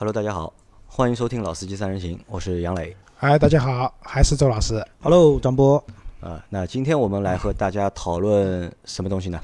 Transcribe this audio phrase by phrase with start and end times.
[0.00, 0.52] Hello，大家好，
[0.86, 2.96] 欢迎收听《老司机三人行》，我是杨磊。
[3.18, 4.80] 哎，大家好，还是周老师。
[5.00, 5.84] Hello，张波。
[6.20, 9.40] 啊，那今天我们来和大家讨论什么东西呢？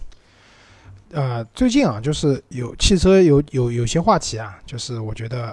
[1.11, 5.53] 呃，最近啊，就是有汽车有有有些话题啊，就是我觉得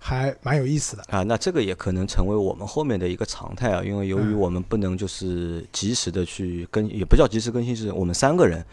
[0.00, 1.04] 还蛮有意思的。
[1.10, 8.66] 啊，那这个也可能成为我们后面的一个常态啊，因为由于嗯我们不能就是及时的去更，也不叫及时更新，是我们三个人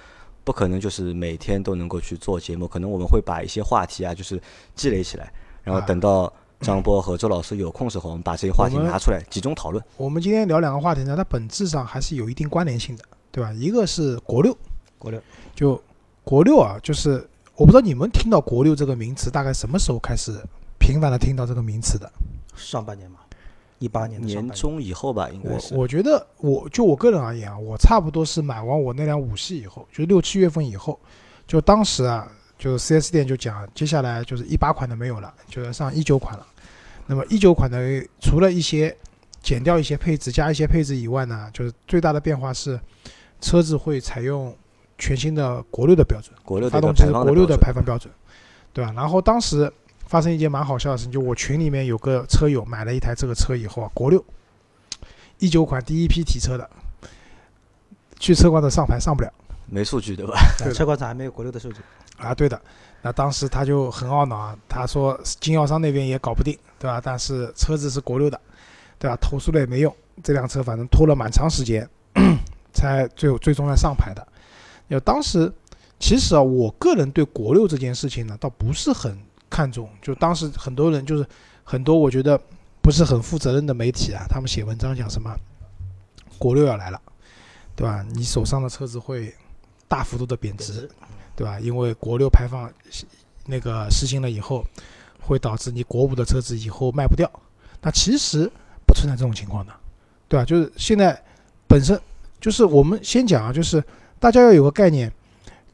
[0.46, 4.42] 不可能就是每天都能够去做节目，可能我们会把一些话题啊，就是
[4.76, 5.30] 积累起来，
[5.64, 6.32] 然后啊等到
[6.62, 9.84] 张波和周老师有空时候，我们把这些话题拿出来集中讨论。
[9.98, 13.52] 我们今天聊两个话题呢，它本质上还是有一定关联性的，对吧？
[13.54, 14.56] 一个是国六，
[14.98, 15.20] 国六，
[15.56, 15.82] 就
[16.24, 20.32] 国六啊，就是我不知道你们听到国六这个名词，大概什么时候开始
[20.80, 22.10] 频繁的听到这个名词的？
[22.56, 23.18] 上半年嘛，
[23.80, 24.50] 一八年的年。
[24.52, 25.76] 中以后吧，应该我是。
[25.76, 31.00] 我觉得我就我个人而言啊，我差不多是买完我那辆五系以后，就六七月份以后，
[31.48, 36.48] 就当时啊，就 4S 店就讲，接下来就是一八款的没有了，就要上一九款了。
[37.08, 38.96] 那么一九款的除了一些
[39.42, 42.80] 减掉一些配置、加一些配置以外呢，就是最大的变化是
[43.40, 44.56] 车子会采用
[44.98, 46.36] 全新的国六的标准。
[46.44, 48.12] 国六发动机是国六的排放标准，
[48.74, 48.92] 对吧？
[48.96, 49.72] 然后当时
[50.08, 54.24] 发生一件蛮好笑的事情，就我群里面有个车友买了一台这个车以后啊，国六
[55.40, 56.70] 一九款第一批提车的，
[58.20, 59.32] 去车管所上牌上不了
[59.68, 60.40] 没数据对吧？
[60.58, 61.80] 对 车管厂还没有国六的数据。
[62.18, 62.60] 啊，对的。
[63.02, 67.02] 那当时他就很懊恼啊，他说经销商那边也搞不定，对吧？
[67.04, 68.40] 但是车子是国六的，
[68.98, 69.18] 对吧？
[69.18, 71.88] 投诉了也没用，这辆车反正拖了蛮长时间，
[72.74, 74.26] 才最后最终才上牌的。
[74.88, 75.52] 有当时
[76.00, 79.18] 其实啊，我个人对国六这件事情呢，倒不是很
[79.50, 79.90] 看重。
[80.02, 81.26] 就当时很多人就是
[81.64, 82.40] 很多我觉得
[82.82, 85.36] 不是很负责任的媒体啊，他们写文章讲什么
[86.38, 87.02] 国六要来了，
[87.76, 88.06] 对吧？
[88.14, 89.34] 你手上的车子会
[89.88, 90.90] 大幅度的贬值，
[91.36, 91.60] 对吧？
[91.60, 92.72] 因为国六排放
[93.46, 94.66] 那个实行了以后，
[95.22, 97.30] 会导致你国五的车子以后卖不掉。
[97.82, 98.52] 那其实
[98.86, 99.74] 不存在这种情况的，
[100.28, 100.46] 对吧？
[100.46, 101.20] 就是现在
[101.68, 102.00] 本身
[102.42, 103.84] 就是我们先讲啊，就是
[104.20, 105.12] 大家要有个概念，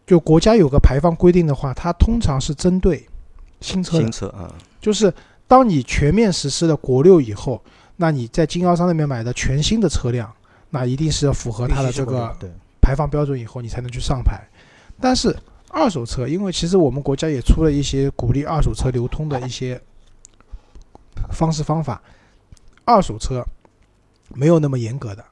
[0.06, 3.08] 就国家有个排放规定的话，它通常是针对
[3.62, 5.14] 新车的新，车啊，就是
[5.48, 7.64] 当你全面实施了国六以后，
[7.96, 10.30] 那你在经销商那边买的全新的车辆，
[10.70, 12.50] 那一定是要符合它的这个对，
[12.82, 14.42] 排放标准以后，你才能去上牌。
[15.00, 15.36] 但是
[15.70, 19.80] 二手车，因为其实我们国家也出了一些鼓励二手车流通的一些
[21.32, 22.02] 方式方法，
[22.84, 23.46] 二手车
[24.30, 25.24] 没有那么严格的。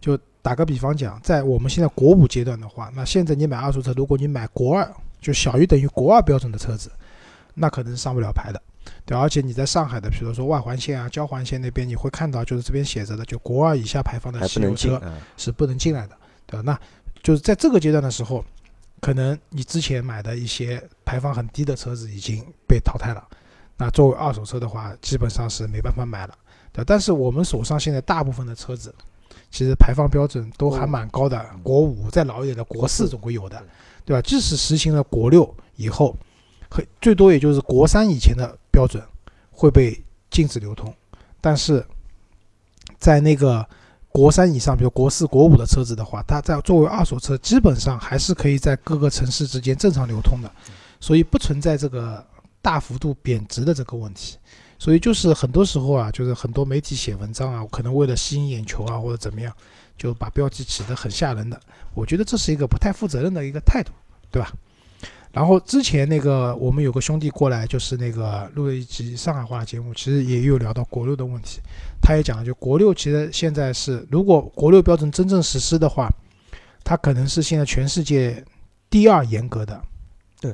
[0.00, 4.88] 就打个比方讲，在我们现在国五阶段的话，那现在你买二手车，如果你买国二，
[5.20, 6.90] 就小于等于国二标准的车子，
[7.58, 8.62] 那可能是上不了牌的。
[9.04, 15.00] 对，而且你在上海的，比如说外环线啊、交环线那边，你会看到就是这边写着的，就国二以下排放的汽油车。
[15.36, 16.62] 是不能进来的，对吧？
[16.64, 16.80] 那
[17.22, 18.44] 就是在这个阶段的时候，
[19.00, 23.22] 可能你之前买的一些排放很低的车子已经被淘汰了。
[23.76, 26.34] 那作为二手车的话，基本上是没办法买了，
[26.72, 26.84] 对。
[26.84, 28.94] 但是我们手上现在大部分的车子，
[29.50, 33.62] 其实排放标准都还蛮高的，国五再老一点的国四总会有的，
[34.04, 34.22] 对吧？
[34.22, 36.16] 即使实行了国六以后，
[36.70, 39.02] 很最多也就是国三以前的标准
[39.50, 40.94] 会被禁止流通，
[41.40, 41.84] 但是
[42.98, 43.66] 在那个
[44.10, 50.50] 国三以上，比如国四、国五的车子的话，它在作为二手车，基本上还是可以在各个城市之间正常流通的，
[51.00, 52.24] 所以不存在这个
[52.60, 54.36] 大幅度贬值的这个问题。
[54.78, 59.52] 所以就是很多时候啊，就是很多媒体写文章啊，可能为了吸引眼球啊或者怎么样，
[59.96, 61.60] 就把标题起得很吓人的。
[61.94, 63.90] 我觉得这是一个不太负责任的一个态度，
[64.30, 64.52] 对吧？
[65.38, 71.60] 然后之前那个我们有个兄弟过来，就是那个录了一集上海话的节目，其实也有聊到国六的问题。
[72.02, 76.10] 他也讲了，就国六其实现在是，如果国六标准真正实施的话，
[76.82, 78.44] 它可能是现在全世界
[78.90, 79.80] 第二严格的，
[80.40, 80.52] 对，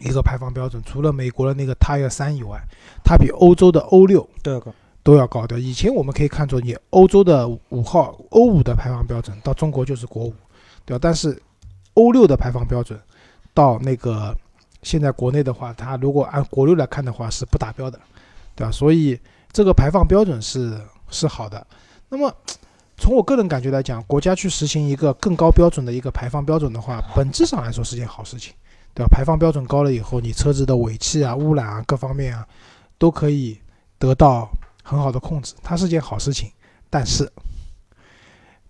[0.00, 0.82] 一个排放标准。
[0.84, 2.60] 除了美国的那个 Tier 三以外，
[3.04, 4.74] 它比欧洲的欧六都要高。
[5.04, 5.60] 都要高的。
[5.60, 10.34] 以前我们可以看作，你欧洲的五号欧五的排放标准到中国就是国五，
[10.84, 10.98] 对吧？
[11.00, 11.40] 但是
[11.94, 13.00] 欧六的排放标准
[13.60, 14.34] 到那个
[14.82, 18.00] 现在国内的话，它如果按国六来看的话是不达标的，
[18.54, 18.72] 对吧？
[18.72, 19.20] 所以
[19.52, 20.80] 这个排放标准是
[21.10, 21.66] 是好的。
[22.08, 22.34] 那么
[22.96, 28.54] 从我个人感觉来讲，国家去实行一个更高标准的一个排放标准的话，本质上来说是件好事情，
[28.94, 29.08] 对吧？
[29.10, 32.46] 排放标准高了以后，你车子的尾气啊、污染啊各方面啊，
[32.96, 33.60] 都可以
[33.98, 34.50] 得到
[34.82, 36.50] 很好的控制，它是件好事情。
[36.88, 37.30] 但是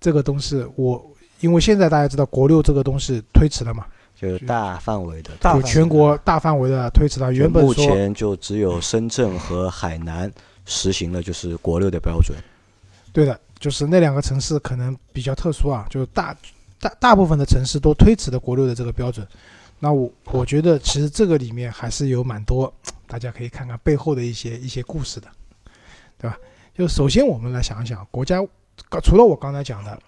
[0.00, 1.00] 这个东西我，
[1.38, 3.87] 因为现在大家知道国六这个东西推迟了嘛，
[4.20, 7.32] 就是大范围的，就大全国大范围的推迟到。
[7.32, 10.31] 原本目前就只有深圳和海南
[10.67, 12.37] 实行了就是国六的标准。
[13.12, 16.37] 对的，就是那两个城市可能比较特殊啊，就是大
[16.78, 19.26] 大大部分的城市都推迟了国六的这个标准。
[19.78, 22.70] 那我我觉得其实这个里面还是有蛮多
[23.06, 25.28] 大家可以看看背后的一些一些故事的，
[26.19, 26.37] 对吧？
[26.76, 28.37] 就首先我们来想一想，国家
[29.02, 29.99] 除了我刚才讲的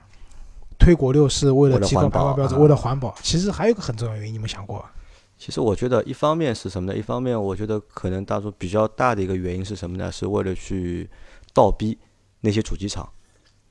[0.83, 4.85] 推国六是为了提高排放标准，为了环保，其实还有一个很重要原因，你们想过？
[5.39, 6.99] 其实我觉得一方面是什么呢？
[6.99, 10.11] 一方面我觉得可能当中比较大的一个原因是什么呢？
[10.11, 11.09] 是为了去
[11.55, 11.97] 倒逼
[12.41, 13.09] 那些主机厂，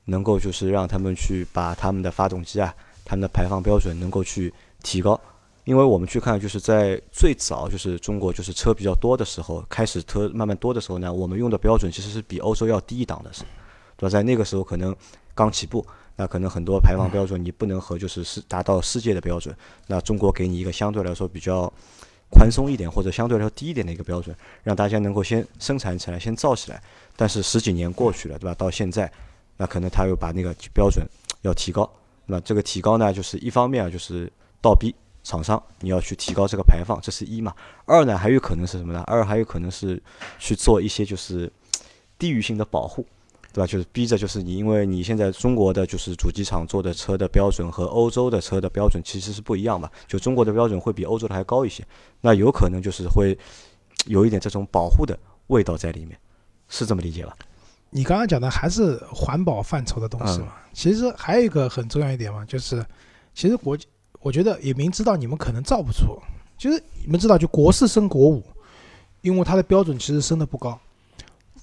[0.06, 2.74] 能够就是让他们去把他们的发动机啊，
[3.04, 5.20] 他们的排放标准能够去提高。
[5.64, 13.44] 因为我们去看，就是在最早就是中国就是车比较多的时候，开始车慢慢多的时候呢，我们用的标准其实是比欧洲要低一档的，是，
[13.96, 14.10] 对吧？
[14.10, 14.94] 在那个时候可能
[15.34, 15.86] 刚起步。
[16.16, 19.54] 那可能很多排放标准你不能和就是是达到世界的标准，
[19.86, 21.72] 那中国给你一个相对来说比较
[22.30, 26.82] 宽松一点或者相对来说低一点的一个标准，让大家能够先生产起来，先造起来。
[27.16, 28.54] 但是十几年过去了，对吧？
[28.54, 29.10] 到现在，
[29.56, 31.06] 那可能他又把那个标准
[31.42, 31.90] 要提高。
[32.26, 34.30] 那这个提高呢，就是一方面啊，就是
[34.62, 37.54] 倒逼厂商你要去提高这个排放，这是一嘛。
[37.84, 39.02] 二呢，还有可能是什么呢？
[39.06, 40.02] 二还有可能是
[40.38, 41.52] 去做一些就是
[42.18, 43.06] 地域性的保护。
[43.52, 43.66] 对吧？
[43.66, 49.90] 就是逼着，就是你，因为你现在中国的就是主机厂做的车的标准和欧洲的车的标准其实是不一样嘛。
[50.06, 51.84] 就中国的标准会比欧洲的还高一些，
[52.20, 53.38] 那有可能就是会
[54.06, 55.18] 有一点这种保护的
[55.48, 56.18] 味道在里面，
[56.68, 57.36] 是这么理解吧？
[57.90, 60.54] 你刚刚讲的还是环保范畴的东西嘛？
[60.72, 62.82] 其实还有一个很重要一点嘛，就是
[63.34, 63.76] 其实国，
[64.20, 66.18] 我觉得也明知道你们可能造不出，
[66.56, 68.42] 其实你们知道，就国四升国五，
[69.20, 70.80] 因为它的标准其实升的不高。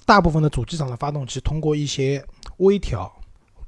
[0.10, 2.26] 大部分的主机厂的发动机通过一些
[2.58, 3.14] 微调，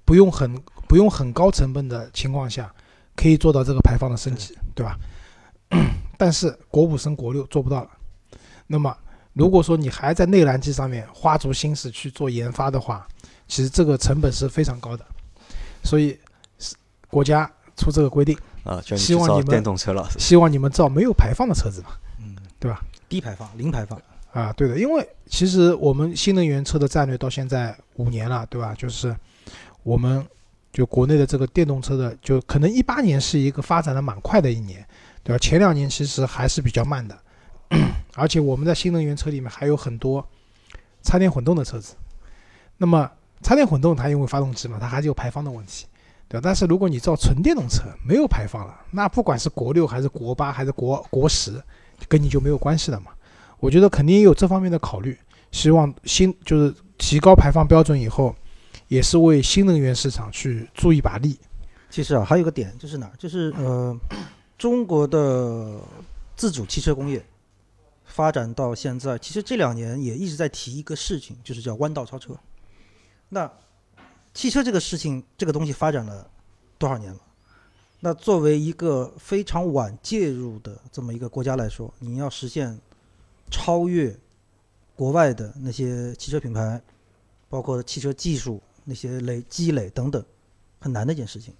[0.03, 2.73] 不用很不用很高成本的情况下，
[3.15, 4.97] 可以做到这个排放的升级，对吧？
[6.17, 7.89] 但是国五升国六做不到了。
[8.65, 8.97] 那么
[9.33, 13.07] 如果说你还在内燃机上面花足心思去做研发的话，
[13.47, 15.05] 其实这个成本是非常高的。
[15.83, 16.19] 所以
[16.57, 16.75] 是
[17.07, 17.47] 国家
[17.77, 22.81] 出这个规定啊，希望你们电动车了，希望你们造没有排放的车子嘛，嗯，对吧？
[23.07, 24.01] 低排放，零排放。
[24.33, 28.73] 啊，对的，因为其实我们新能源车的战略到现在五年了，对吧？
[28.77, 29.13] 就是
[29.83, 30.25] 我们
[30.71, 34.85] 就国内的这个电动车的，就可能一八年是一个发展的蛮快的一年，
[35.21, 35.37] 对吧？
[35.37, 37.17] 前两年其实还是比较慢的，
[38.15, 40.25] 而且我们在新能源车里面还有很多
[41.01, 41.95] 插电混动的车子。
[42.77, 43.11] 那么
[43.41, 45.85] 插电混动它因为发动机嘛，它还是有排放的问题，
[46.29, 46.41] 对吧？
[46.41, 51.61] 但是如果你造纯电动车，没有排放了，那不管是国六还是国八还是国国十，
[52.07, 53.11] 跟你就没有关系了嘛。
[53.61, 55.15] 我觉得肯定也有这方面的考虑，
[55.51, 58.35] 希望新就是提高排放标准以后，
[58.87, 61.37] 也是为新能源市场去助一把力。
[61.91, 63.95] 其实啊，还有个点就是哪儿，就是呃，
[64.57, 65.79] 中国的
[66.35, 67.23] 自主汽车工业
[68.03, 72.35] 发展到现在，其实这两年也一直在提一个事情，就是叫弯道超车。
[73.29, 73.49] 那
[74.33, 76.27] 汽车这个事情，这个东西发展了
[76.79, 77.19] 多少年了？
[77.99, 82.79] 那作为一个非常晚介入的这么一个国家来说，你要实现。
[83.51, 84.17] 超越
[84.95, 86.81] 国外的那些汽车品牌，
[87.49, 90.23] 包括汽车技术那些累积累等等，
[90.79, 91.53] 很难的一件事情。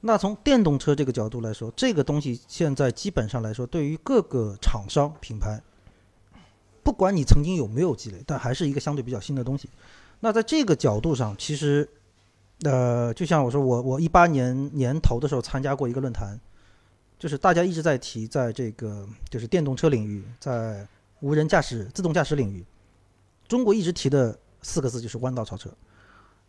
[0.00, 5.60] 那从电动车这个角度来说，这个东西现在基本上来说，对于各个厂商品牌，
[6.82, 9.68] 不管你曾经有没有积累，但还是一个相对比较新的东西。
[10.20, 11.88] 那在这个角度上，其实，
[12.62, 16.38] 呃，就像我说，我我一八年年头的时候参加过一个论坛，
[17.18, 20.86] 就是大家一直在提，在这个就是电动车领域，在
[21.22, 22.66] 无人驾驶、自动驾驶领域，
[23.46, 25.70] 中国一直提的四个字就是弯道超车。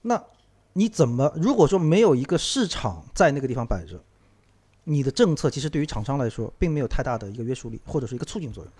[0.01, 0.21] 那
[0.73, 4.03] 你怎么如果说没有一个市场在那个地方摆着，
[4.83, 8.73] 你的政策其实对于厂商来说并没有太大的一个约束力或者是一个促进作用。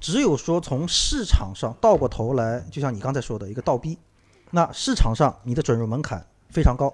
[0.00, 3.96] 只有说从市场上倒过头来，就像你刚才说的一个倒逼，
[4.50, 6.92] 那市场上你的准入门槛非常高，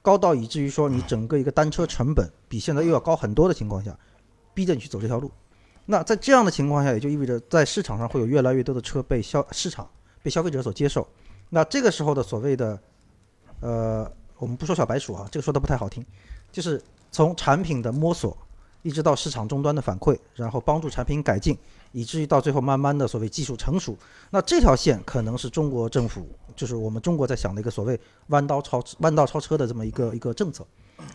[0.00, 3.98] 高到以至于说你整个一个单车成本比现在又要高很多的情况下，
[4.54, 5.28] 逼着你去走这条路。
[5.86, 9.88] 那在这样的情况下，也就意味着在市场上会有越来越多的车被消市场
[10.22, 11.06] 被消费者所接受。
[11.50, 12.78] 那这个时候的所谓的，
[13.60, 16.04] 呃，我们不说小白鼠啊，这个说的不太好听，
[16.50, 18.36] 就是从产品的摸索，
[18.82, 21.56] 一直到市场终端的反馈，然后帮助产品改进，
[21.92, 23.96] 以至于到最后慢慢的所谓技术成熟。
[24.30, 26.26] 那这条线可能是中国政府，
[26.56, 30.66] 就是我们中国在想的一个所谓弯道超弯道超车的这么一个一个政策。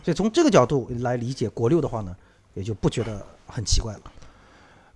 [0.04, 2.16] 所以从这个角度来理解国六的话呢，
[2.54, 4.00] 也就不觉得很奇怪了。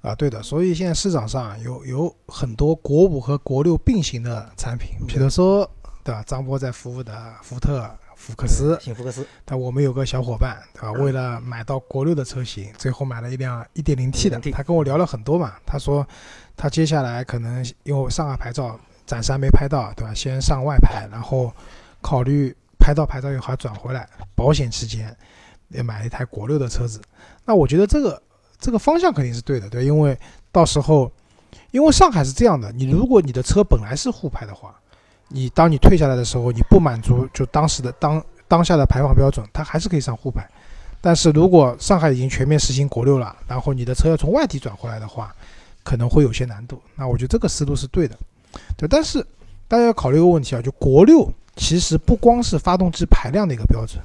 [0.05, 5.67] 啊，对的，所以现在市场上有有很多国五和国六并行的产品，比如说，
[6.05, 6.23] 对吧？
[6.27, 9.27] 张波在服务的福特福克斯，新福克斯。
[9.47, 10.93] 但我们有个小伙伴，对吧？
[10.93, 14.39] 为了买到国六的车型，最后买了一辆 1.0T 的。
[14.53, 16.07] 他跟我聊了很多嘛，他说
[16.55, 20.13] 他接下来可能因为上海牌照暂时还没拍到，对吧？
[20.13, 21.51] 先上外牌，然后
[22.03, 25.17] 考虑拍到牌照以后还转回来，保险期间
[25.71, 27.01] 也买一台国六的车子。
[27.47, 28.23] 那我觉得这个。
[28.65, 30.19] 这个方向肯定是对的，对，因为
[30.51, 31.13] 到时候
[31.71, 34.75] 因为上海是这样的，你如果你的车本来是沪牌的话，
[35.29, 40.49] 你当你退下来的时候，你不满足就当时的当当下的排放标准，它还是可以上沪牌。
[41.03, 45.31] 但是如果上海已经全面实行国六了，然后你的车要从外地转回来的话，
[45.83, 46.81] 可能会有些难度。
[46.97, 48.17] 那我觉得这个思路是对的，
[48.79, 48.89] 对。
[48.89, 49.23] 但是
[49.69, 54.03] 大家要考虑一个问题啊，就国六其实不光是发动机排量的一个标准，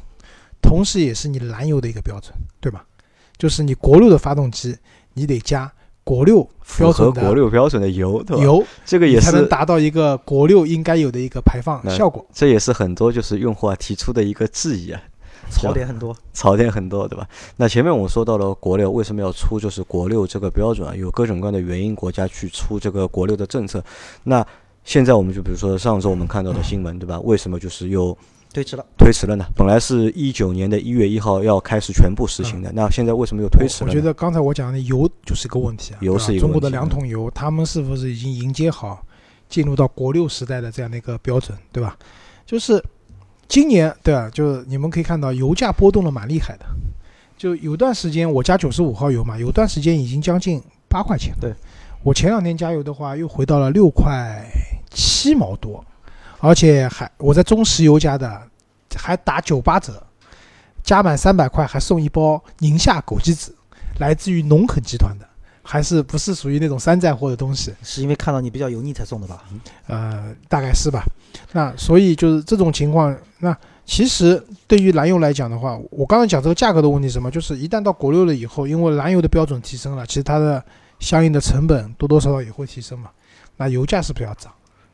[0.61, 2.83] 同时也是你燃油的一个标准，对吧？
[3.39, 4.77] 就是你国六的发动机，
[5.15, 5.71] 你得加
[6.03, 8.43] 国六标准的国六标准的油，对吧？
[8.43, 12.25] 油，这个也是才能，达到一个国六应该有的一个排放效果。
[12.33, 15.01] 这也是很多就是用户啊提出的一个质疑啊，
[15.49, 16.15] 槽点很多。
[16.33, 17.27] 槽点很多，对吧？
[17.55, 23.83] 那前面我们说到了国六为什么要出就是国六这个标准啊，有各种各样的原因，国家去出这个国六的政策。
[24.23, 24.45] 那
[24.83, 27.19] 现在我们就比如说上周我们看到的新闻，对吧？
[27.21, 28.17] 为什么就是又
[28.51, 29.45] 推迟了，推迟了呢？
[29.55, 33.91] 本来是一九年的一月一号要开始全部实行的，那现在为什么又推迟了呢？
[33.91, 39.05] 我觉得刚才我讲的油就是一个问题啊，油是一个中国的两桶油，他们是不是已经迎接好
[39.47, 41.95] 进入到国六时代的这样的一个标准，对吧？
[42.45, 42.83] 就是
[43.47, 44.27] 今年，对吧？
[44.31, 46.65] 就是你们可以看到油价波动的蛮厉害的，
[47.37, 51.35] 就有段时间我加九十五号油嘛，有段时间已经将近八块钱。
[51.39, 51.53] 对，
[52.03, 54.43] 我前两天加油的话，又回到了六块
[54.89, 55.85] 七毛多，
[56.39, 58.41] 而且还我在中石油加的，
[58.95, 60.01] 还打九八折，
[60.83, 63.53] 加满三百块还送一包宁夏枸杞子，
[63.99, 65.27] 来自于农垦集团的，
[65.61, 67.73] 还是不是属于那种山寨货的东西？
[67.83, 69.43] 是因为看到你比较油腻才送的吧？
[69.87, 71.03] 呃，大概是吧。
[71.51, 73.55] 那所以就是这种情况，那
[73.85, 80.63] 其实对于燃油来讲的话，我刚才讲这个价格的问题是什么，就是一旦到国六了以后，因为燃油的标准提升了，其实它的
[80.99, 83.09] 相应的成本多多少少也会提升嘛。
[83.57, 84.51] 那油价是不是要涨？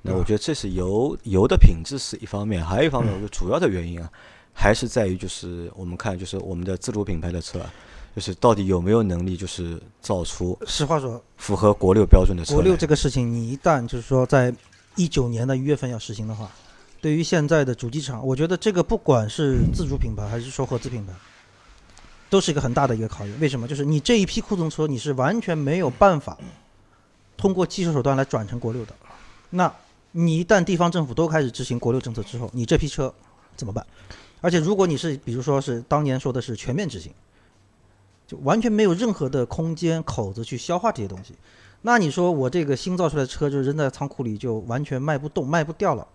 [0.08, 4.08] 那我觉得这是油油的品质是一方面，还有一方面，我觉得主要的原因啊，
[4.54, 7.74] 还是在于就是我们看就是我们的自主品牌的车啊，
[8.16, 12.54] 就是到底有没有能力就是造出实话说，符合国六标准的车。
[12.54, 14.54] 国六这个事情，你一旦就是说在
[14.96, 16.52] 一九年的一月份要实行的话，
[17.02, 21.14] 对于现在的主机厂，我觉得这个不管是自主品牌还是说合资品牌，
[22.30, 23.40] 都是一个很大的一个考验。
[23.40, 23.68] 为什么？
[23.68, 26.38] 就是你这一批库存车，你是完全没有办法
[27.36, 28.94] 通过技术手段来转成国六的。
[29.50, 29.74] 那
[30.18, 33.14] 你一旦地方政府都开始执行国六政策之后，你这批车
[33.58, 33.86] 怎么办？
[34.40, 37.12] 而且如果你是比如说是当年说的是全面执行，
[38.26, 41.36] 就完全没有任何的空间口子去消化这些东西。
[41.82, 46.08] 那你说我这个新造出来的车就扔在仓库里就完全卖不动、卖不掉了，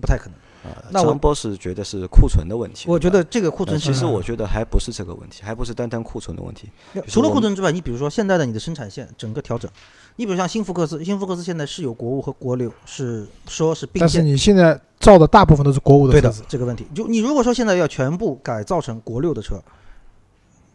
[0.00, 0.34] 不太可能。
[0.68, 2.86] 啊，那我张波是觉得是库存的问题。
[2.88, 6.68] 我觉得这个库存其实我觉得还不是这个问题，还不是单单库存的问题。
[7.06, 9.70] 除了库存之外，你比如说现在的你的生产线整个调整，
[10.16, 14.22] 你比如像新福克斯，新福克斯现在是有国五和国六，是说是并但是。
[14.22, 19.62] 你现在造的大部分都是国五的车子，，这个问题，就你如果说现在要全部改造成国六的车，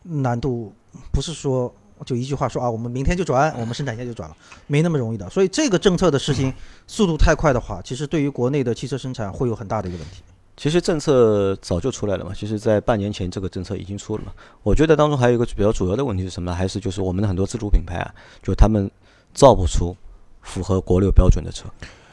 [0.03, 0.73] 难度
[1.11, 1.73] 不是说
[2.05, 4.35] 就一句话说啊，我们明天就转，我们生产线就转了，
[4.67, 5.29] 没那么容易的。
[5.29, 6.53] 所以这个政策的事情
[6.87, 10.21] 速度太快的话，其实对于国内的汽车生产会有很大的一个问题。
[10.57, 14.31] 其实政策早就出来了嘛，其实，在半年前这个政策已经出了嘛。
[14.61, 16.55] 我觉得当中还有一个比较主要的问题是什么呢？
[16.55, 18.89] 还是就是我们的很多自主品牌啊，就他们
[19.33, 19.95] 造不出
[20.41, 21.65] 符合国六标准的车。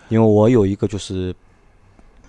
[0.08, 1.34] 因为我有一个就是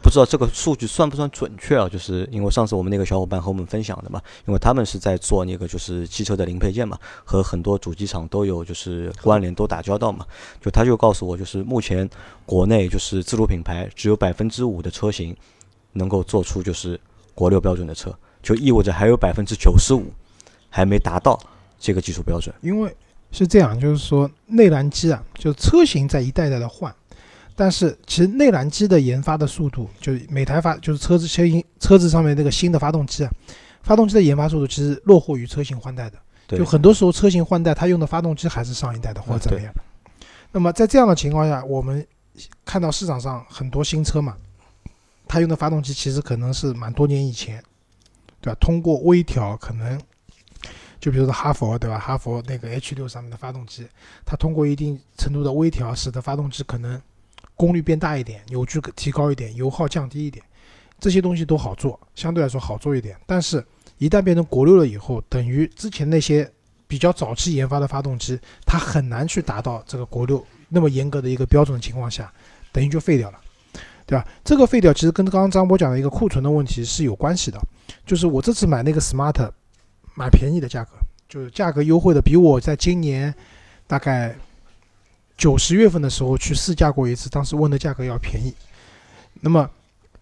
[0.09, 1.87] 不知道这个数据算不算准确啊？
[1.87, 10.25] 就是因为上次我们那个小伙伴和我们分享的嘛，因为他们是在做那个就是汽车的零配件嘛，和很多主机厂都有就是关联，都打交道嘛。
[10.59, 12.09] 就他就告诉我，就是目前
[12.43, 15.37] 国内就是自主品牌只有百分之五的车型
[15.93, 16.99] 能够做出就是
[17.35, 18.11] 国六标准的车，
[18.41, 20.11] 就意味着还有百分之九十五
[20.71, 21.39] 还没达到
[21.79, 22.55] 这个技术标准。
[22.61, 22.91] 因为
[23.31, 26.91] 是这样，就是说内燃机啊，就车型在一代代的换，
[27.59, 33.29] 但是其实内燃机的研发的速度，就是每台发就是车子车型车子上面那个新的发动机啊，
[33.83, 36.17] 发动机的研发速度其实落后于车型换代的。
[36.47, 39.73] 对就很多时候车型换代，它用的发动机还是上一代的或者怎么样。
[40.53, 42.07] 那么在这样的情况下，我们
[42.63, 44.37] 看到市场上很多新车嘛，
[45.27, 47.61] 它用的发动机其实可能是蛮多年以前，
[48.39, 48.57] 对吧？
[48.61, 49.99] 通过微调，可能
[50.97, 51.99] 就比如说哈佛，对吧？
[51.99, 53.85] 哈佛那个 H 六上面的发动机，
[54.25, 56.99] 它通过一定程度的微调，使得发动机可能
[57.59, 60.41] 功率变大一点，扭矩提高一点，油耗降低一点，
[60.97, 63.17] 这些东西都好做，相对来说好做一点。
[63.25, 63.61] 但是，
[63.97, 66.49] 一旦变成国六了以后，等于之前那些
[66.87, 72.31] 比较早期研发的发动机，它很难去达到这个国六那么严格的一个标准的情况下，
[72.71, 73.37] 等于就废掉了，
[74.05, 74.25] 对吧？
[74.45, 77.59] 这个废掉其实跟刚刚张波讲的一个库存的问题是有关系的，
[78.05, 79.51] 就是我这次买那个 smart，
[80.15, 80.91] 买便宜的价格，
[81.27, 83.35] 就是价格优惠的，比我在今年
[83.85, 84.33] 大概
[85.39, 88.53] 九十月份的时候去试驾过一次，当时问的价格要便宜。
[89.39, 89.67] 那么，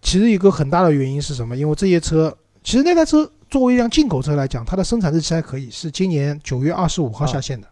[0.00, 1.56] 其实一个很大的原因是什么？
[1.56, 7.66] 因为这些车，其实那台车作为一辆进口车来讲，它的生产日期还可以，是今年九月二十五号下线的。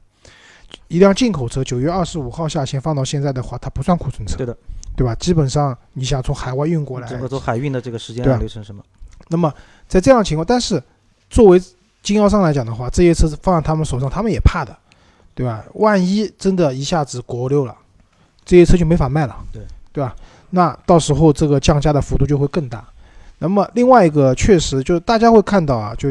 [0.88, 4.56] 一辆进口车九月二十五号下线放到现在的话，它不算库存车，对的，
[4.96, 5.14] 对吧？
[5.14, 8.82] 基本上你想从海外运过来，整个做海运的这个时间流程什么，
[9.28, 9.54] 那么
[9.86, 10.82] 在这样的情况，但是
[11.30, 11.62] 作为
[12.02, 14.76] 经销商来讲的话，这些车子放在他们手上，他们也怕的，
[15.36, 15.62] 对吧？
[15.74, 17.76] 万一真的一下子国六了，
[18.42, 19.62] 这些车就没法卖了，对
[19.92, 20.16] 对吧？
[20.48, 22.82] 那到时候这个降价的幅度就会更大。
[23.38, 26.10] 那么另外一个，确实就是大家会看到啊，就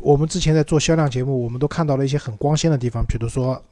[0.00, 3.62] 我们之前在做销量节目，我们都看到了一些很光鲜的地方，比如说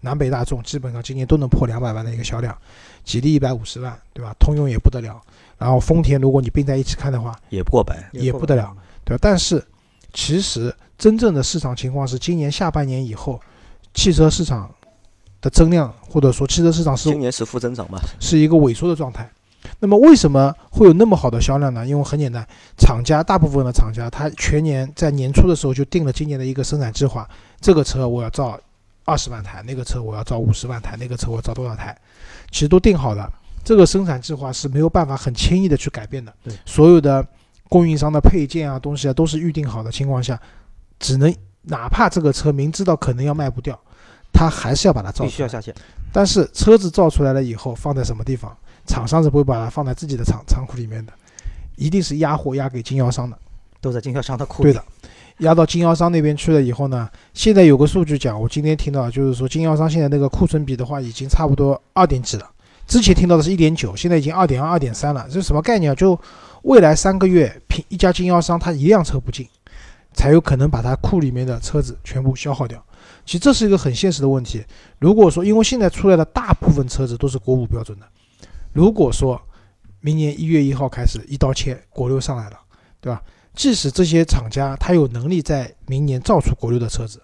[0.00, 2.56] 南北大众基本上今年都能破两百万的一个销量，
[3.04, 4.34] 吉利一百五十万，对吧？
[4.40, 5.20] 通用也不得了，
[5.58, 8.02] 然后丰田如果你并在一起看的话，也不过百。
[8.12, 8.74] 也不得了，
[9.04, 9.18] 对吧？
[9.20, 9.62] 但是
[10.14, 13.38] 其实真正的市场情况是，今年下半年以后，
[13.94, 14.70] 汽车市场
[15.40, 17.98] 的增量或者说汽车市场是今年是负增长嘛？
[18.20, 19.28] 是一个萎缩的状态。
[19.78, 21.86] 那么为什么会有那么好的销量呢？
[21.86, 22.46] 因为很简单，
[22.76, 27.28] 厂家大部分的厂家他全年在年初的时候就定了今年的一个生产计划，
[27.60, 28.58] 这个车我要造
[29.04, 31.96] 二十万台，那个车我要造五十万台，那个车我要造多少台，
[32.50, 33.32] 其实都定好了。
[33.64, 36.34] 这个生产计划是没有办法很轻易的去改变的。
[36.42, 37.24] 对，所有的
[37.68, 40.40] 供应商的配件啊东西啊都是预定好的情况下，
[40.98, 41.32] 只能
[41.62, 43.78] 哪怕这个车明知道可能要卖不掉，
[44.32, 45.28] 他还是要把它造出来。
[45.28, 45.74] 必须要下线，
[46.12, 48.56] 但是车子造出来了以后，放在什么地方？
[48.86, 51.12] 厂商是不会把它放在自己的仓仓库里面的，
[51.76, 53.38] 一定是压货压给经销商的。
[53.80, 54.72] 都在经销商的库里。
[54.72, 54.84] 对的，
[55.38, 62.48] 压到经销商那边去了以后呢，现在有个数据讲，我今天听到就是说经销商现在那个库存比的话，已经差不多二点几了。
[62.86, 65.26] 之前听到的是一点九，现在已经二点二、二点三了。
[65.28, 65.94] 这是什么概念啊？
[65.96, 66.16] 就
[66.62, 69.48] 未来三个月，平一家经销商他一辆车不进，
[70.14, 72.84] 才有可能把它库里面的车子全部消耗掉。
[73.24, 74.64] 其实这是一个很现实的问题。
[74.98, 78.06] 如果说，因为现在出来的大部分车子都是国五标准的，
[78.72, 79.40] 如果说
[80.00, 82.58] 明年一月一号开始一刀切，国六上来了，
[83.00, 83.22] 对吧？
[83.54, 87.22] 即使这些厂家他有能力在明年造出国六的车子，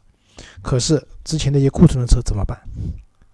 [0.62, 2.58] 可是之前那些库存的车怎么办？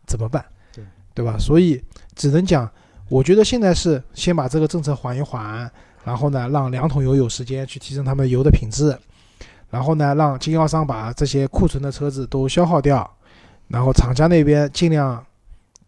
[0.06, 0.44] 怎么办？
[0.72, 1.36] 对对吧？
[1.38, 1.82] 所以
[2.14, 2.70] 只能讲，
[3.08, 5.70] 我觉得现在是先把这个政策缓一缓，
[6.04, 8.96] 然后呢，让两桶油有时间去提升他们油的品质，
[9.70, 13.08] 然后呢，让经销商把这些库存的车子都消耗掉，
[13.68, 15.24] 然后厂家那边尽量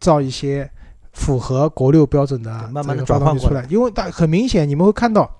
[0.01, 0.71] 造一些
[1.12, 5.31] 符合国六标准的慢慢的发动机转换出来，因为大很明显你们会看到，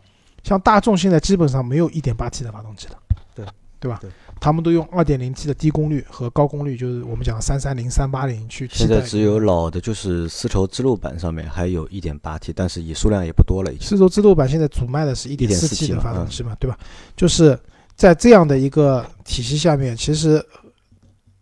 [0.43, 2.99] 像大众现在基本上没有 1.8T 的发动机了，
[3.35, 3.45] 对
[3.79, 4.11] 对吧对？
[4.39, 8.69] 他们都用 2.0T 的低功率和高功率，就是我们讲330、380去。
[8.71, 13.89] 现在只有老的，就是丝绸之路版上面还有一点八 T，但是也数量也不多了，已经。
[13.89, 16.79] 丝绸之路版现在主卖的是一点四 T 的发动机嘛，对吧？
[17.17, 17.59] 就是
[17.97, 20.45] 在这样的一个体系下面，其实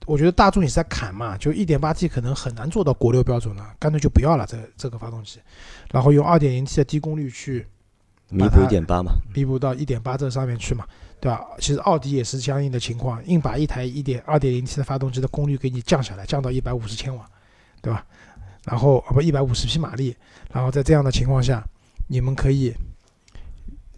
[0.07, 5.41] 我觉得大众也是在砍嘛，就 1.8T 可能很难做到国六标准了，干脆就不要了这这个发动机，
[5.91, 7.67] 然后用 2.0T 的低功率去
[8.31, 10.87] 弥补一点八嘛，弥补到1.8这上面去嘛，
[11.21, 11.45] 对吧？
[11.59, 17.27] 其实奥迪也是相应的情况，硬把一台1点 2.0T 的发动机的功率给你降下来，降到150千瓦，
[17.83, 18.07] 对吧？
[18.65, 20.17] 然后啊不150匹马力，
[20.53, 21.63] 然后在这样的情况下，
[22.09, 22.73] 你们可以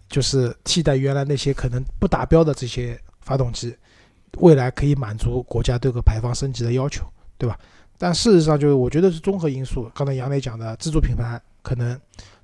[0.09, 3.75] 就是替代原来那些可能不达标的这些发动机，
[4.37, 7.05] 未来可以满足国家对这个排放升级的要求，
[7.37, 7.57] 对吧？
[7.97, 9.91] 但事实上，就是我觉得是综合因素。
[9.95, 11.99] 刚才杨磊讲的，自主品牌可能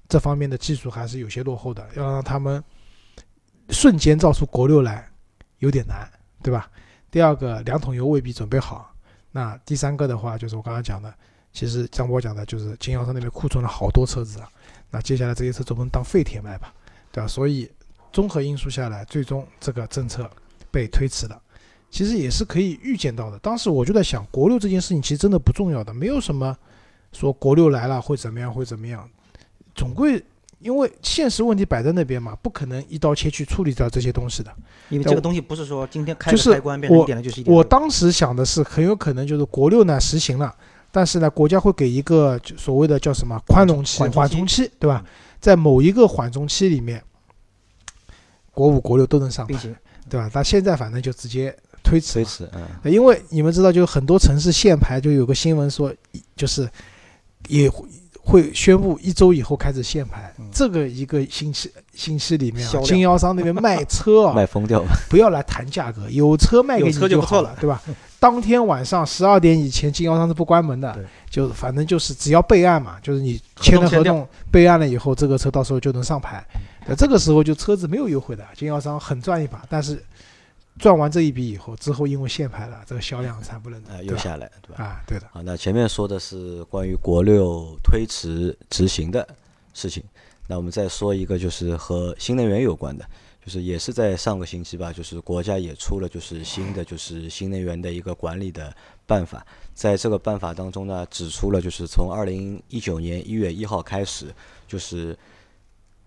[0.09, 2.63] 这方面的技术还是有些落后的，要让他们
[3.69, 5.07] 瞬间造出国六来
[5.59, 6.09] 有点难，
[6.41, 6.69] 对吧？
[7.11, 8.91] 第二个，两桶油未必准备好。
[9.31, 11.13] 那第三个的话，就是我刚刚讲的，
[11.51, 14.49] 其实张波讲的就是经销商那边库存了好多车子啊。
[14.89, 16.73] 那接下来这些车总不能当废铁卖吧，
[17.13, 17.27] 对吧？
[17.27, 17.69] 所以
[18.11, 20.29] 综合因素下来，最终这个政策
[20.69, 21.41] 被推迟了。
[21.89, 23.37] 其实也是可以预见到的。
[23.37, 26.57] 当时我就在想，国六这件事情其实真的不重要的，没有什么
[27.11, 29.07] 说国六来了会怎么样会怎么样，
[29.75, 30.19] 总归
[30.57, 34.51] 因为现实问题摆在那边嘛，不可能一刀切去处理掉这些东西的。
[34.89, 37.55] 因为这个东西不是说今天开开关变成一点的就是一点。
[37.55, 40.51] 我当时想的是，很有可能就是国六呢实行了，
[40.91, 45.05] 但是呢，国家会给一个所谓的叫什么宽容期、缓冲期缓冲期，对吧？
[45.43, 47.03] 在某一个缓冲期里面，
[48.51, 49.59] 国五、国六都能上牌，
[50.09, 50.29] 对吧？
[50.31, 51.53] 但现在反正就直接
[51.83, 55.93] 推迟，推迟，嗯，因为你们知道，就很多城市限牌，就有个新闻说，
[56.37, 56.69] 就是
[57.49, 57.85] 也会
[58.21, 60.33] 会宣布一周以后开始限牌。
[60.39, 67.83] 嗯这个一个星期星期里面、啊，经销商那边卖车啊，卖疯掉了，不要来谈价格，有车卖给你车就好了，对吧？
[68.23, 76.41] 当天晚上十二点以前，经销商是不关门的对，就反正就是只要备案嘛，就是你签了合合同，备案了以后，这个车到时候就能上牌。
[76.87, 80.01] 那这个时候就车子没有优惠的，经销商很赚一把，但是
[80.79, 84.13] 赚完这一笔以后，之后因为限牌了，这个销量才不忍睹，啊，对吧？
[84.13, 84.81] 又下来，对吧？
[84.85, 89.27] 啊，对的，啊，那前面说的是关于国六推迟执行的
[89.73, 90.01] 事情，
[90.47, 93.03] 那我们再说一个就是和新能源有关的，
[93.43, 98.73] 就是也是在上个星期吧，就是国家也出了就是新的就是新能源的一个管理的
[99.05, 104.33] 办法，在这个办法当中呢，指出了就是从二零一九年一月一号开始，
[104.65, 105.17] 就是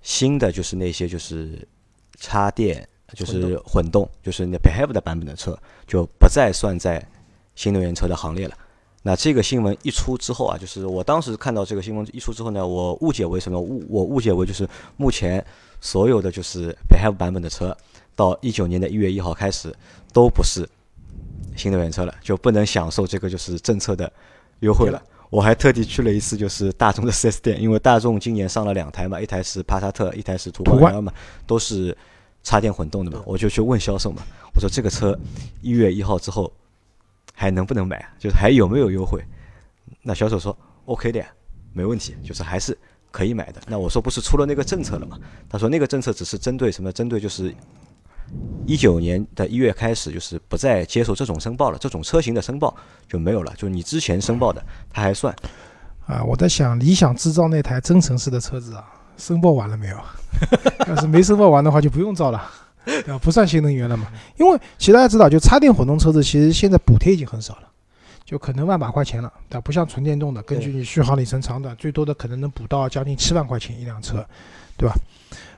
[0.01, 1.67] 新的就是那些就是
[2.19, 7.07] 插电就是混动就是那 PHEV 的版本的车就不再算在
[7.55, 8.57] 新能源车的行列了。
[9.07, 15.45] 那这个新闻一出之后啊，就是我当时看到这个新闻一出之后呢，我误解为什么误我误解为就是目前。
[15.79, 17.77] 所有的就是 PHEV 版本的车，
[18.17, 19.73] 到一九年的一月一号开始，
[20.13, 20.67] 都不是
[21.55, 24.11] 新能源车了，就不能享受这个就是政策的
[24.61, 25.01] 优惠了。
[25.29, 31.13] 我还特地去了一次就是大众的 4S 店，因为大众今年上了两台嘛，一台是帕萨特，一台是途观 L 嘛，
[31.47, 31.97] 都是
[32.43, 33.23] 插电混动的嘛。
[33.27, 34.23] 我就去问销售嘛，
[34.55, 35.17] 我说这个车
[35.61, 36.51] 一月一号之后
[37.37, 38.05] 还能不能买？
[38.19, 39.23] 就是还有没有优惠？
[40.03, 41.27] 那销售说 OK 的呀，
[41.73, 42.77] 没问题，就是还是。
[43.13, 45.19] 可以买的，那我说不是出了那个政策了吗？
[45.49, 46.93] 他说那个政策只是针对什么？
[46.93, 47.55] 针对就是
[48.67, 52.77] 一九年的一月开始，就是不再接受这种申报了，这种车型的申报
[53.09, 53.55] 就没有了。
[53.57, 55.35] 就你之前申报的，他还算。
[56.07, 58.85] 啊，我在想，理想制造那台增程式的车子啊，
[59.17, 59.99] 申报完了没有？
[60.87, 62.51] 要是没申报完的话，就不用造了，
[62.87, 63.19] 对吧？
[63.19, 64.07] 不算新能源了嘛。
[64.39, 67.63] 因为其实大家知道，就插电混动车子，其实现在补贴已经很少了。
[68.25, 74.27] 就可能万把块钱了，但不像纯电动的，根据你续航里程长短，最多的可能能补到将近七万块钱一辆车，
[74.77, 74.97] 对吧？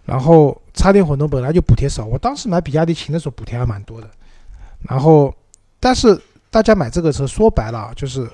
[0.04, 4.10] 然后插电混动本来就补贴少，我当时买比亚迪秦的时候补贴还蛮多的。
[4.86, 5.34] 然后，
[5.80, 8.28] 但是大家买这个车说白了就是，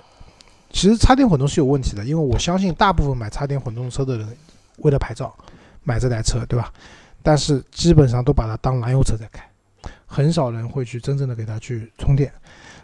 [0.70, 4.37] 其实插电混动是有问题的，因为我相信大部分买插电混动车的人
[4.78, 5.33] 为了牌照
[5.85, 6.72] 买这台车，对吧？
[7.25, 9.43] 但是基本上都把它当燃油车在开，
[10.05, 12.31] 很少人会去真正的给它去充电。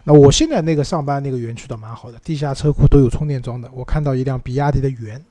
[0.02, 3.70] 那我现在那个上班那个园区倒蛮好的，地下车库都有充电桩的。
[3.74, 5.22] 我看到一辆比亚迪的元，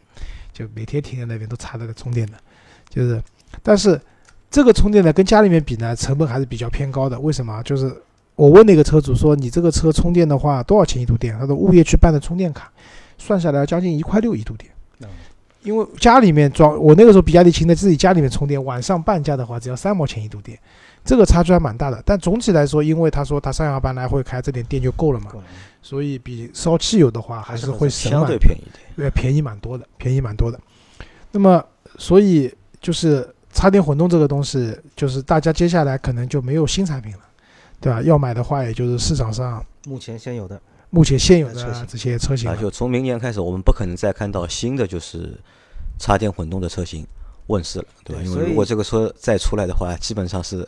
[0.54, 2.34] 就每天停在那边都插着个充电的，
[2.88, 3.20] 就是，
[3.64, 4.00] 但是
[4.52, 7.20] 这个充电呢跟家里面比呢成本还是比较偏高的。
[7.20, 7.64] 为什么？
[7.64, 7.92] 就是
[8.36, 11.36] 我问那个车主说，你这个车充电的话多少钱一度电？
[11.40, 12.72] 他说物业去办的充电卡，
[13.18, 14.72] 算下来将近一块六一度电。
[15.64, 20.58] 因为家里面装，我那个时候比亚迪秦在自己家里面充电，晚上半价的话只要三毛钱一度电。
[21.06, 25.32] 这个差距还蛮大的，但总体来说，因为他说他上下班来回开，这点电就够了嘛，
[25.82, 30.60] 所以比烧汽油的话还是会省相对便宜点，对，便宜蛮多的，便宜蛮多的。
[31.32, 31.64] 那么，
[31.98, 37.20] 所以就是插电混动这个东西，就是大家接下来可能就没有新产品了，
[37.80, 38.02] 对吧？
[38.02, 45.40] 要买的话，也就是市场上目前现有的、目前现有的这些车型啊，就从明年开始，我们不可能再看到新的就是
[45.98, 47.06] 插电混动的车型
[47.48, 48.22] 问世了，对吧？
[48.24, 50.68] 因为如果这个车再出来的话，基本上是。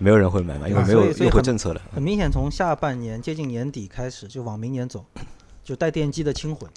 [0.00, 1.80] 没有人会买嘛，因为没有优惠政策了。
[1.94, 5.04] 很明显，从下半年接近年底开始，就往明年走，
[5.62, 6.68] 就带电机的轻混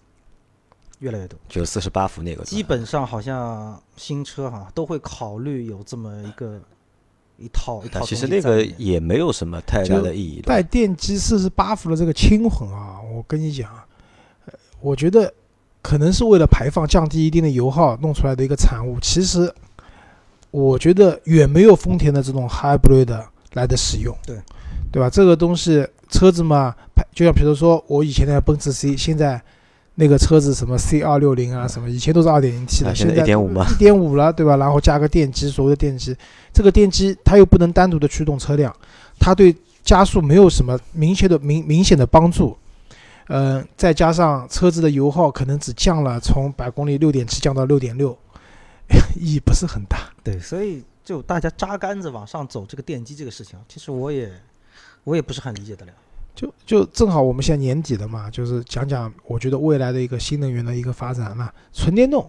[1.00, 1.40] 越来越多。
[1.50, 6.62] 就四十八伏那个，基本上好像新车哈都会考虑有这么一个
[7.40, 8.02] 一套一套。
[8.06, 10.42] 其实那个也没有什么太大的意义。
[10.42, 13.70] 带电机四十八伏的这个轻混啊，我跟你讲，
[14.82, 15.34] 我觉得
[15.82, 19.00] 可能是为了排放降低一定的油耗弄出来的一个产物。
[19.00, 19.54] 其实。
[20.52, 23.24] 我觉得远没有丰田的这种 hybrid
[23.54, 24.36] 来的实用，对，
[24.92, 25.08] 对吧？
[25.08, 26.76] 这个东西车子嘛，
[27.14, 29.40] 就像比如说我以前的奔驰 C，现在
[30.00, 34.56] 那个车子什么 C 二六零啊，什么以前都是二点零 T 的，现在一点五嘛， 一点五了，对吧？
[34.56, 36.16] 然后加个电机，所谓的电机，
[36.54, 38.74] 这个电机它又不能单独的驱动车辆，
[39.20, 42.58] 它对加速没有什么明显的明明显的帮助，
[43.28, 48.18] 嗯，再加上车子的油耗可能只降了从百公里六点七降到六点六。
[49.20, 54.32] 意义不是很大，对，所以就大家扎杆子往上走这个电机这个事情，其实我也
[55.04, 55.92] 我也不是很理解得了。
[56.40, 62.26] 就就正好我们现在年底了嘛，就是讲讲我觉得未来的一个新能源的一个发展嘛，纯电动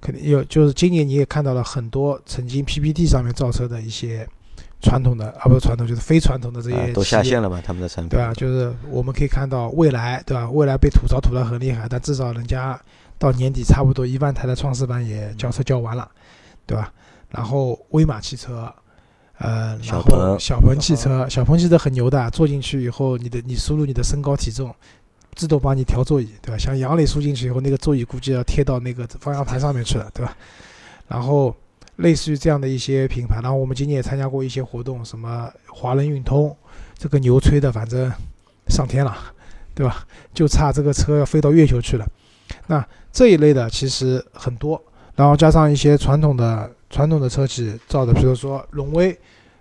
[0.00, 4.28] 肯定有，就是今年你也看到了很多曾经 PPT 上面造车的一些
[4.80, 8.34] 传统的啊不是传统就是非传统的这些都下线了嘛，他们的产品对吧？
[8.34, 10.50] 就是我们可以看到未来对吧？
[10.50, 12.80] 未来被吐槽吐得很厉害，但至少人家。
[13.16, 16.10] 到年底差不多一万台的创世版也交车交完了，
[16.66, 16.92] 对吧？
[17.30, 18.70] 然后威马汽车，
[19.38, 24.74] 呃，然后小鹏汽车，小鹏汽车很牛的，坐进去以后，你的你输入你的身高体重，
[25.34, 26.58] 自动帮你调座椅，对吧？
[26.58, 30.36] 像杨磊输进去以后，那个座椅估计要贴到那个方向盘上面去了，对吧？
[31.08, 31.54] 然后
[31.96, 36.56] 类似于这样的一些品牌，然后我们今年也参加过一些活动，什么华人运通，
[36.96, 38.10] 这个牛吹的，反正
[38.68, 39.16] 上天了，
[39.74, 40.06] 对吧？
[40.32, 42.06] 就差这个车要飞到月球去了，
[42.66, 42.84] 那。
[43.14, 44.82] 这一类的其实很多，
[45.14, 49.18] 然后加上一些传统的传统的车企造的，比如说荣威，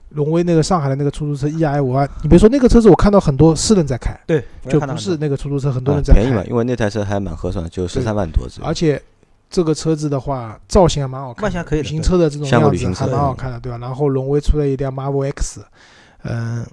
[0.10, 8.48] 荣威那个上海的那个出租车 E I 五万，你别说那个车子，我看到很多私人在开，对，就不是那个出租车，很多人在开，便宜嘛，因为那台车还蛮合算，就十三万多。
[8.62, 9.02] 而且
[9.50, 13.80] 这个车子的话，造型还蛮好看旅行车的这种样子还蛮好看的，对吧？
[13.80, 15.66] 然后荣威出了一辆 Marvel X，
[16.22, 16.64] 嗯，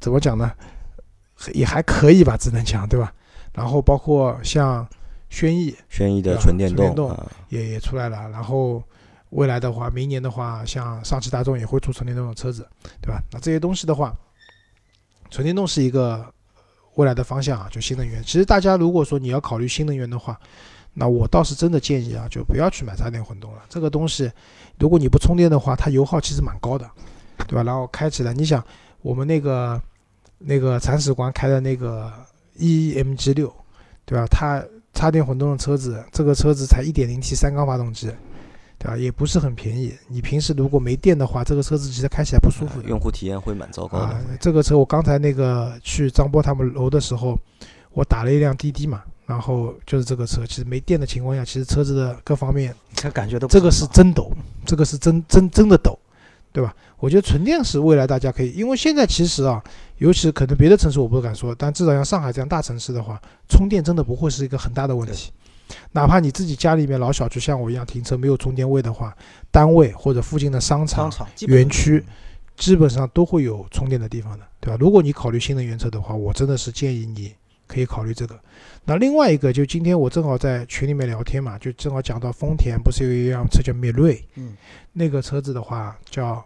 [0.00, 0.50] 怎么讲呢？
[1.54, 3.12] 也还可以吧，只能讲，对吧？
[3.52, 4.84] 然后包括像
[5.28, 7.16] 轩逸轩逸的纯电纯电动
[7.50, 8.82] 也也出来了，然后
[9.30, 12.66] 未来的话，明年的话，像上汽大众也会出纯电动的车子，
[13.00, 13.20] 对吧？
[13.32, 14.14] 那这些东西的话，
[15.30, 16.24] 纯电动是一个
[16.94, 18.22] 未来的方向啊，就新能源。
[18.22, 20.38] 其实大家如果说你要考虑新能源的话，
[20.94, 23.62] 那我倒是真的建议啊，就不要去买插电混动了。
[23.68, 24.30] 这个东西，
[24.78, 26.88] 如果你不充电的话，它油耗其实蛮高的，
[27.46, 27.62] 对吧？
[27.62, 28.64] 然后开起来，你想
[29.02, 29.80] 我们那个
[30.38, 32.10] 那个铲屎官开的那个
[32.58, 33.54] EMG 六，
[34.06, 34.24] 对吧？
[34.30, 38.10] 它插电混动的车子，这个车子才 1.0T 三缸发动机，
[38.86, 38.96] 对吧？
[38.96, 39.92] 也不是很便宜。
[40.06, 42.88] 你平时如果没电的话，这个车子其实开起来不舒服的。
[42.88, 47.36] 用户体验会蛮糟糕啊。，这个车我刚才那个去张波他们楼的时候，
[47.92, 54.30] 我打了一辆滴滴嘛，然后就是这个车，其实没电的情况下，其实车子的各方面，这感觉都这个是真抖，
[54.64, 55.98] 这个是真真真的抖，
[56.52, 56.72] 对吧？
[56.98, 59.60] 我觉得纯电是未来大家可以，因为现在其实啊，
[59.98, 65.32] 尤其可能别的城市我不敢说，但至少像上海这样大城市的话，充电真的不会是一个很大的问题。
[65.92, 69.16] 哪怕你自己家里面老小区像我一样停车没有充电位的话，
[69.50, 72.04] 单位或者附近的商场商、场园区
[72.56, 74.76] 基本上都会有充电的地方的，对吧？
[74.80, 77.34] 如果你考虑新能源车的话，我真的是建议你
[77.66, 78.38] 可以考虑这个。
[78.84, 84.56] 那另外一个，就今天我正好在群里面聊天嘛，就正好讲到丰田不是有一辆车叫米锐，嗯，
[84.92, 86.42] 那个车子的话叫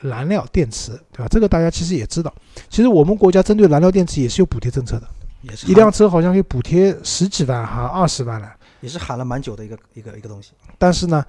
[0.00, 1.28] 燃料电池，对吧？
[1.30, 2.34] 这个大家其实也知道，
[2.68, 5.08] 其实我们国家针对燃料电池也是有补贴政策的，
[5.42, 8.52] 也是一辆车好像可以补贴十几万，还二十万了。
[8.80, 10.52] 也是喊了蛮久的一个一个一个东西。
[10.78, 11.24] 但是呢，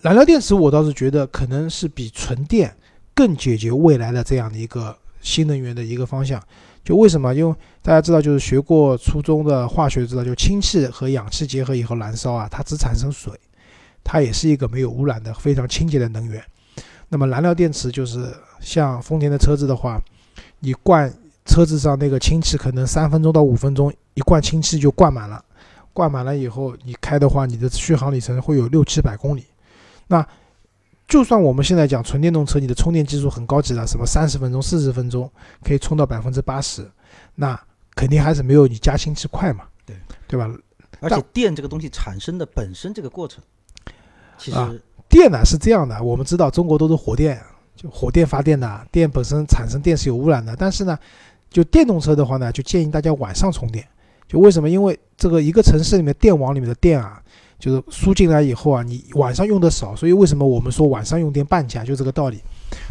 [0.00, 2.72] 燃料电池我倒是觉得可能是比纯电
[3.12, 6.40] 更解决未来的这样的一个新能源的一个方向。
[6.84, 7.32] 就为什么？
[7.34, 13.32] 因为大家知道，就是学过初中的化学知道，就氢气和氧气结合以后燃烧啊，它只产生水，
[14.02, 16.42] 它也是一个没有污染的非常清洁的能源。
[17.08, 20.00] 那么燃料电池就是像丰田的车子的话，
[20.60, 21.12] 你灌
[21.44, 25.44] 车子上那个氢气，可能三分钟到五分钟一罐氢气就灌满了。
[25.92, 29.44] 灌满了以后，你开的话，你的续航里程会有六七百公里。
[30.06, 30.26] 那
[31.06, 35.30] 就算我们现在讲纯电动车，你的充电技术很高级了，什么三十分钟、四十分钟
[35.62, 36.90] 可以充到百分之八十，
[37.34, 37.60] 那
[37.94, 39.94] 肯定还是没有你加氢气快嘛，对
[40.26, 40.50] 对吧？
[41.00, 43.44] 而且电这个东西产生的本身这个过程，
[44.38, 44.72] 其实啊
[45.08, 47.38] 电呢是这样的，我们知道中国都是火电，
[47.76, 50.98] 就火电发电的，电本身产生电是有污染的，但是呢，
[51.52, 53.86] 就电动车的话呢，就建议大家晚上充电。
[54.26, 54.70] 就为什么？
[54.70, 57.22] 因为这个一个城市里面电网里面的电啊，
[57.58, 62.38] 就是输进来以后啊，你晚上用的少，所以为什么我们说晚上用电半价，就这个道理。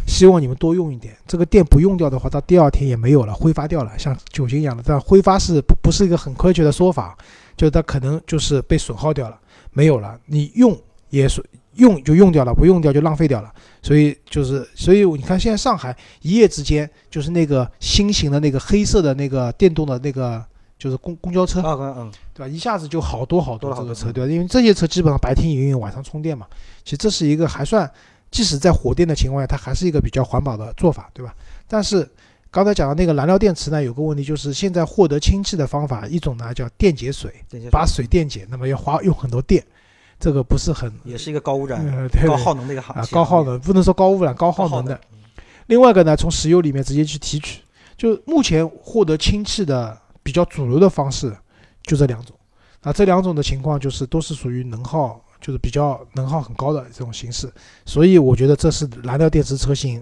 [0.06, 4.84] 希望你们多用一点，这个电不用掉的话，到第二天也没有了，挥发掉了，像酒精一样的。
[4.86, 7.18] 但挥发是不不是一个很科学的说法，
[7.56, 9.36] 就它可能就是被损耗掉了，
[9.72, 10.16] 没有了。
[10.26, 10.78] 你用
[11.10, 11.44] 也是
[11.74, 13.52] 用就用掉了，不用掉就浪费掉了。
[13.82, 20.42] 所以就是，所以你看现在上海一夜之间，就是那个新型的那个黑色的那个电动的那个
[20.78, 22.48] 就是公公交车，啊嗯，对吧？
[22.48, 24.32] 一下子就好多好多这个车，对吧？
[24.32, 26.46] 因为这些车基本上白天营运，晚上充电嘛。
[26.84, 27.90] 其实这是一个还算，
[28.30, 31.34] 即使在火电的情况下，它还是一个比较环保的做法，对吧？
[31.66, 32.08] 但是
[32.50, 37.32] 刚才讲的那个燃料电池呢，有个问题就是现在获得氢气的方法，一种呢叫电解水，
[37.70, 39.64] 把水电解，那么要花用很多电，
[40.22, 45.00] 这个不是很也是一个高污染、呃对高耗能的一个行啊业，高耗能，不能说高污染，高耗能的。
[45.66, 47.60] 另外一个呢，从石油里面直接去提取，
[47.96, 51.36] 就目前获得氢气的比较主流的方式
[51.82, 52.36] 就这两种。
[52.82, 57.52] 啊，这两种的情况就是都是属于能耗，就是比较能耗很高的这种形式。
[57.84, 60.00] 所以我觉得这是燃料电池车型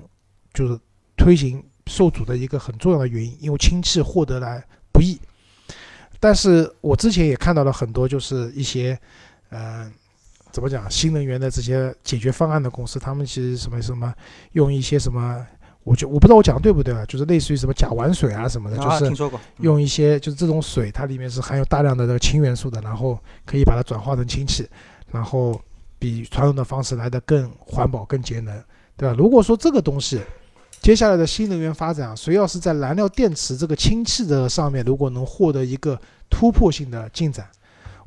[0.52, 0.78] 就是
[1.16, 5.18] 推行受阻的一个很重要的原因，因为氢气获得来不易。
[6.18, 8.98] 但是我之前也看到了很多，就是一些，
[9.48, 9.90] 呃，
[10.52, 14.12] 怎么讲新能源的这些解决方案的公司，他们其实什么什么
[14.52, 15.46] 用一些什么，
[15.84, 24.68] 我就我不知道我讲的对不对啊，就是类似于什么甲烷水啊什么的，就是用一些就是这种水，它里面是含有大量的这个氢元素的，然后可以把它转化成氢气，
[25.10, 25.60] 然后
[25.98, 28.62] 比传统的方式来的更环保、更节能，
[28.96, 29.14] 对吧？
[29.16, 30.20] 如果说这个东西，
[30.80, 37.46] 接下来的新能源发展啊，谁要是在燃料电池这个氢气的上面，如果能获得一个突破性的进展，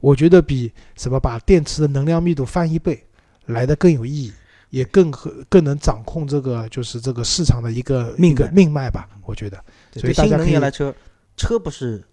[0.03, 3.01] 我觉得比什么把电池的能量密度翻一倍
[3.45, 4.33] 来的更有意义，
[4.69, 9.57] 也更和更能掌控这个就是这个市场的一个命脉命脉吧，我觉得。
[9.93, 10.93] 所以大家可以能源来车，
[11.37, 12.03] 车不是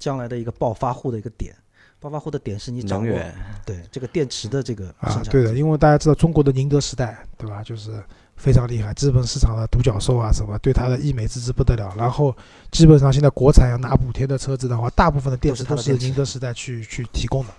[0.00, 1.54] 将来的一个暴发户的一个点，
[2.00, 3.18] 暴发户的点是你掌握
[3.64, 7.62] 对这个电池的这个啊对的，因为大家知道中国的宁德时代，对吧？
[7.62, 8.02] 就是
[8.38, 11.92] 非常厉害，资本市场的独角兽啊，什么对它的溢美之词不得了。
[11.96, 12.34] 然后
[12.70, 17.50] 基本上现在国产要拿补贴的车子的话，大部分的电池都是宁德时代去去提供的，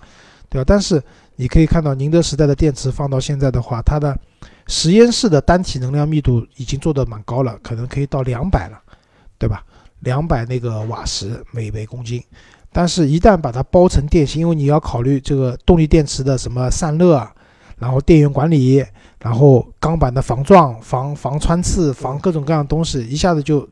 [0.48, 0.64] 对吧？
[0.66, 1.00] 但是
[1.36, 4.18] 你可以看到宁德时代的电池放到现在的话，它的
[4.66, 8.80] 实验室的单体能量密度已经做得蛮高了，可能可以到两百了，
[9.38, 9.62] 对吧？
[10.00, 12.22] 两百那个瓦时每每公斤。
[12.72, 17.28] 但是，一旦把它包成电芯，因为你要考虑这个动力电池的什么散热，
[17.80, 18.84] 然后电源管理，
[19.18, 23.68] 然后钢板的防撞、防防穿刺、防各种各样的东西，一下子就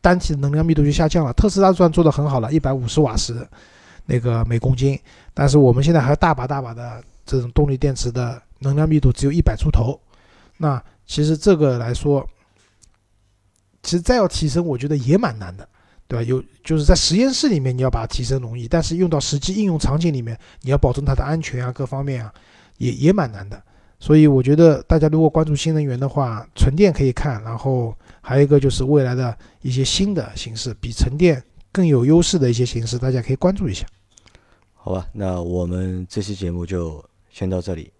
[0.00, 1.32] 单体的能量密度就下降了。
[1.32, 3.46] 特斯拉算做的很好了，一百五十瓦时
[4.04, 5.00] 那个每公斤，
[5.32, 9.98] 但是我们现在还有大把大把的这种动力电池的能量密度只有一百出头。
[10.58, 12.28] 那其实这个来说，
[13.82, 15.68] 其实再要提升，我觉得也蛮难的。
[16.08, 16.22] 对吧？
[16.28, 22.30] 有就是在实验室里面你要把它提升容易，但是用到实际应用场景里面，你要保证它的安全啊，各方面啊，
[22.82, 23.62] 也也蛮难的。
[24.00, 31.40] 所以我觉得大家如果关注新能源的话，纯电可以看，然后还有一个就是未来的一些新的形式，比纯电
[31.70, 33.86] 更有优势的一些形式，大家可以关注一下。
[34.74, 37.92] 好吧，那我们这期节目就先到这里，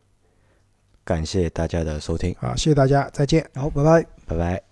[1.05, 3.49] 感谢大家的收听，好，谢谢大家，再见。
[3.55, 4.05] 好，拜拜。
[4.27, 4.72] 拜拜。